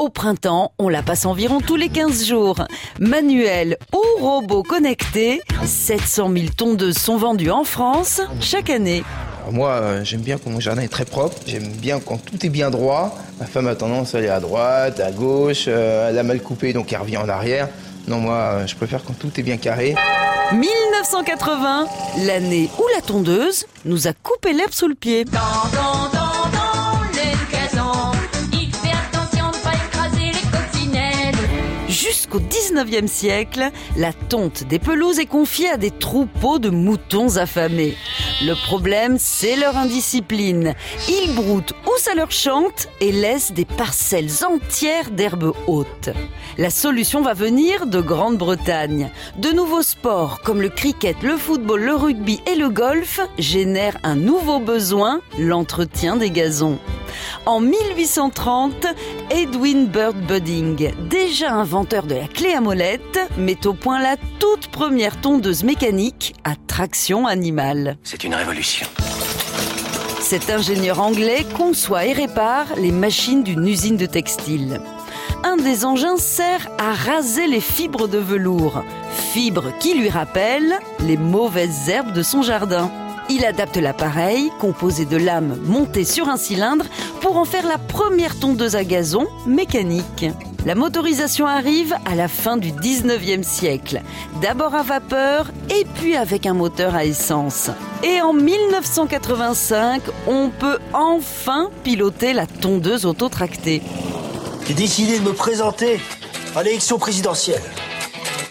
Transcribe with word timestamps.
Au 0.00 0.08
printemps, 0.08 0.72
on 0.78 0.88
la 0.88 1.02
passe 1.02 1.26
environ 1.26 1.60
tous 1.60 1.76
les 1.76 1.90
15 1.90 2.24
jours. 2.24 2.64
Manuel 3.00 3.76
ou 3.92 4.24
robot 4.24 4.62
connecté, 4.62 5.42
700 5.62 6.30
000 6.32 6.46
tondeuses 6.56 6.96
sont 6.96 7.18
vendues 7.18 7.50
en 7.50 7.64
France 7.64 8.22
chaque 8.40 8.70
année. 8.70 9.04
moi, 9.50 9.72
euh, 9.72 10.00
j'aime 10.02 10.22
bien 10.22 10.38
quand 10.38 10.48
mon 10.48 10.58
jardin 10.58 10.80
est 10.80 10.88
très 10.88 11.04
propre. 11.04 11.36
J'aime 11.46 11.68
bien 11.68 12.00
quand 12.00 12.16
tout 12.16 12.46
est 12.46 12.48
bien 12.48 12.70
droit. 12.70 13.14
Ma 13.40 13.44
femme 13.44 13.66
a 13.66 13.74
tendance 13.74 14.14
à 14.14 14.18
aller 14.18 14.30
à 14.30 14.40
droite, 14.40 15.00
à 15.00 15.10
gauche. 15.10 15.66
euh, 15.68 16.08
elle 16.08 16.18
a 16.18 16.22
mal 16.22 16.40
coupé, 16.40 16.72
donc 16.72 16.90
elle 16.94 17.00
revient 17.00 17.18
en 17.18 17.28
arrière. 17.28 17.68
Non, 18.08 18.20
moi, 18.20 18.36
euh, 18.36 18.66
je 18.66 18.74
préfère 18.76 19.04
quand 19.04 19.18
tout 19.18 19.38
est 19.38 19.42
bien 19.42 19.58
carré. 19.58 19.94
1980, 20.54 21.86
l'année 22.26 22.70
où 22.78 22.84
la 22.96 23.02
tondeuse 23.02 23.66
nous 23.84 24.08
a 24.08 24.14
coupé 24.14 24.54
l'herbe 24.54 24.72
sous 24.72 24.88
le 24.88 24.94
pied. 24.94 25.26
Jusqu'au 32.20 32.40
19e 32.40 33.06
siècle, 33.06 33.70
la 33.96 34.12
tonte 34.12 34.64
des 34.64 34.78
pelouses 34.78 35.18
est 35.18 35.24
confiée 35.24 35.70
à 35.70 35.78
des 35.78 35.90
troupeaux 35.90 36.58
de 36.58 36.68
moutons 36.68 37.38
affamés. 37.38 37.96
Le 38.42 38.52
problème, 38.66 39.16
c'est 39.18 39.56
leur 39.56 39.78
indiscipline. 39.78 40.74
Ils 41.08 41.34
broutent 41.34 41.72
où 41.86 41.96
ça 41.96 42.14
leur 42.14 42.30
chante 42.30 42.88
et 43.00 43.10
laissent 43.10 43.52
des 43.52 43.64
parcelles 43.64 44.44
entières 44.46 45.10
d'herbes 45.10 45.54
hautes. 45.66 46.10
La 46.58 46.68
solution 46.68 47.22
va 47.22 47.32
venir 47.32 47.86
de 47.86 48.02
Grande-Bretagne. 48.02 49.08
De 49.38 49.48
nouveaux 49.52 49.80
sports 49.80 50.42
comme 50.42 50.60
le 50.60 50.68
cricket, 50.68 51.16
le 51.22 51.38
football, 51.38 51.80
le 51.80 51.94
rugby 51.94 52.42
et 52.46 52.54
le 52.54 52.68
golf 52.68 53.20
génèrent 53.38 53.96
un 54.02 54.16
nouveau 54.16 54.58
besoin, 54.58 55.22
l'entretien 55.38 56.16
des 56.16 56.30
gazons. 56.30 56.78
En 57.46 57.60
1830, 57.60 58.86
Edwin 59.30 59.86
Bird 59.86 60.16
Budding, 60.26 60.92
déjà 61.08 61.52
inventeur 61.52 62.04
de 62.04 62.14
la 62.14 62.26
clé 62.26 62.52
à 62.52 62.60
molette, 62.60 63.18
met 63.36 63.66
au 63.66 63.74
point 63.74 64.02
la 64.02 64.16
toute 64.38 64.68
première 64.68 65.20
tondeuse 65.20 65.64
mécanique 65.64 66.34
à 66.44 66.54
traction 66.66 67.26
animale. 67.26 67.96
C'est 68.02 68.24
une 68.24 68.34
révolution. 68.34 68.86
Cet 70.20 70.48
ingénieur 70.50 71.00
anglais 71.00 71.44
conçoit 71.56 72.06
et 72.06 72.12
répare 72.12 72.66
les 72.76 72.92
machines 72.92 73.42
d'une 73.42 73.66
usine 73.66 73.96
de 73.96 74.06
textile. 74.06 74.80
Un 75.42 75.56
des 75.56 75.84
engins 75.84 76.18
sert 76.18 76.68
à 76.78 76.92
raser 76.92 77.46
les 77.46 77.60
fibres 77.60 78.06
de 78.06 78.18
velours, 78.18 78.84
fibres 79.32 79.72
qui 79.80 79.94
lui 79.94 80.08
rappellent 80.08 80.78
les 81.00 81.16
mauvaises 81.16 81.88
herbes 81.88 82.12
de 82.12 82.22
son 82.22 82.42
jardin. 82.42 82.90
Il 83.32 83.44
adapte 83.44 83.76
l'appareil, 83.76 84.50
composé 84.58 85.04
de 85.04 85.16
lames 85.16 85.56
montées 85.64 86.04
sur 86.04 86.28
un 86.28 86.36
cylindre, 86.36 86.84
pour 87.20 87.36
en 87.36 87.44
faire 87.44 87.64
la 87.64 87.78
première 87.78 88.36
tondeuse 88.36 88.74
à 88.74 88.82
gazon 88.82 89.28
mécanique. 89.46 90.26
La 90.66 90.74
motorisation 90.74 91.46
arrive 91.46 91.94
à 92.06 92.16
la 92.16 92.26
fin 92.26 92.56
du 92.56 92.72
19e 92.72 93.44
siècle, 93.44 94.02
d'abord 94.42 94.74
à 94.74 94.82
vapeur 94.82 95.52
et 95.70 95.86
puis 95.94 96.16
avec 96.16 96.44
un 96.44 96.54
moteur 96.54 96.96
à 96.96 97.04
essence. 97.04 97.70
Et 98.02 98.20
en 98.20 98.32
1985, 98.32 100.02
on 100.26 100.50
peut 100.50 100.78
enfin 100.92 101.70
piloter 101.84 102.32
la 102.32 102.46
tondeuse 102.46 103.06
autotractée. 103.06 103.80
J'ai 104.66 104.74
décidé 104.74 105.20
de 105.20 105.24
me 105.24 105.34
présenter 105.34 106.00
à 106.56 106.64
l'élection 106.64 106.98
présidentielle. 106.98 107.62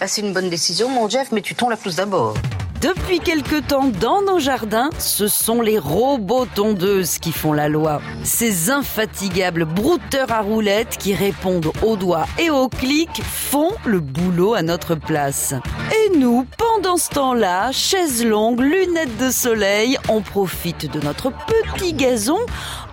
Ah, 0.00 0.08
c'est 0.08 0.22
une 0.22 0.32
bonne 0.32 0.48
décision, 0.48 0.88
mon 0.88 1.10
Jeff, 1.10 1.28
mais 1.30 1.42
tu 1.42 1.54
tonds 1.54 1.68
la 1.68 1.76
flousse 1.76 1.96
d'abord. 1.96 2.34
Depuis 2.82 3.20
quelque 3.20 3.60
temps, 3.60 3.92
dans 4.00 4.22
nos 4.22 4.40
jardins, 4.40 4.90
ce 4.98 5.28
sont 5.28 5.62
les 5.62 5.78
robots 5.78 6.46
tondeuses 6.46 7.18
qui 7.18 7.30
font 7.30 7.52
la 7.52 7.68
loi. 7.68 8.02
Ces 8.24 8.70
infatigables 8.70 9.66
brouteurs 9.66 10.32
à 10.32 10.40
roulettes 10.40 10.96
qui 10.98 11.14
répondent 11.14 11.70
aux 11.84 11.96
doigts 11.96 12.26
et 12.40 12.50
aux 12.50 12.68
clics 12.68 13.22
font 13.22 13.70
le 13.84 14.00
boulot 14.00 14.54
à 14.54 14.62
notre 14.62 14.96
place. 14.96 15.54
Et 15.94 16.18
nous, 16.18 16.44
pendant 16.58 16.96
ce 16.96 17.10
temps-là, 17.10 17.70
chaises 17.70 18.24
longues, 18.24 18.58
lunettes 18.58 19.16
de 19.16 19.30
soleil, 19.30 19.96
on 20.08 20.20
profite 20.20 20.90
de 20.90 20.98
notre 20.98 21.30
petit 21.30 21.92
gazon 21.92 22.38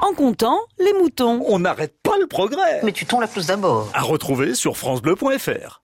en 0.02 0.14
comptant 0.14 0.60
les 0.78 0.94
moutons. 0.94 1.44
On 1.48 1.58
n'arrête 1.58 1.96
pas 2.04 2.18
le 2.20 2.28
progrès. 2.28 2.82
Mais 2.84 2.92
tu 2.92 3.08
tonds 3.08 3.20
la 3.20 3.28
flousse 3.28 3.48
d'abord. 3.48 3.90
À 3.96 4.04
retrouver 4.04 4.54
sur 4.54 4.78
francebleu.fr. 4.78 5.78